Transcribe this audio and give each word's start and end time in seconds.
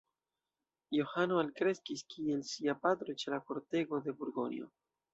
Johano 0.99 1.37
alkreskis 1.41 2.03
kiel 2.15 2.43
sia 2.55 2.77
patro 2.87 3.19
ĉe 3.23 3.37
la 3.37 3.43
kortego 3.51 4.05
de 4.09 4.21
Burgonjo. 4.21 4.77